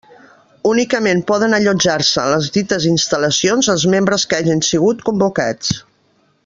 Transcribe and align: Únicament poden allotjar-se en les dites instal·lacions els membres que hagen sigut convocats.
Únicament 0.69 1.19
poden 1.31 1.55
allotjar-se 1.57 2.23
en 2.23 2.31
les 2.33 2.49
dites 2.57 2.89
instal·lacions 2.93 3.73
els 3.77 3.87
membres 3.97 4.29
que 4.33 4.41
hagen 4.43 4.65
sigut 4.73 5.09
convocats. 5.11 5.77